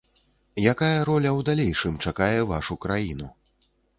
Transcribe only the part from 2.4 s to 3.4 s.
вашу краіну?